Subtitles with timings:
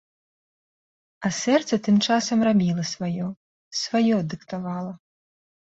[1.29, 3.27] А сэрца тым часам рабіла сваё,
[3.85, 4.93] сваё дыктавала.